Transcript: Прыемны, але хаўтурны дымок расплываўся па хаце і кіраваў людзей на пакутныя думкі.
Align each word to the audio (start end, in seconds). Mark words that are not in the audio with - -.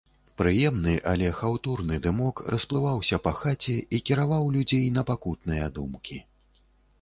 Прыемны, 0.41 0.93
але 1.11 1.27
хаўтурны 1.39 1.99
дымок 2.05 2.41
расплываўся 2.53 3.19
па 3.27 3.35
хаце 3.41 3.77
і 3.99 4.01
кіраваў 4.11 4.49
людзей 4.57 4.89
на 4.97 5.05
пакутныя 5.11 5.71
думкі. 5.79 6.19